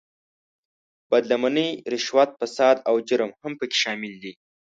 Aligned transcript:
بد 1.09 1.23
لمنۍ، 1.31 1.69
رشوت، 1.93 2.29
فساد 2.39 2.77
او 2.89 2.95
جرم 3.07 3.31
هم 3.41 3.51
په 3.59 3.65
کې 3.69 3.77
شامل 3.83 4.13
دي. 4.23 4.33